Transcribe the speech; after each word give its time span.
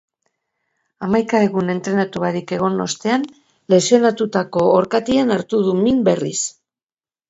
Hamaika 1.07 1.41
egun 1.47 1.69
entrenatu 1.75 2.23
barik 2.25 2.55
egon 2.59 2.85
ostean, 2.87 3.29
lesionatutako 3.77 4.69
orkatilan 4.83 5.39
hartu 5.41 5.65
du 5.71 5.81
min 5.87 6.07
berriz. 6.13 6.39